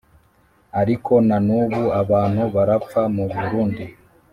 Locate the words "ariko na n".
0.81-1.49